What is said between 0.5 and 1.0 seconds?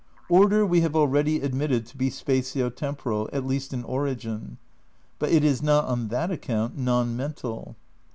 we have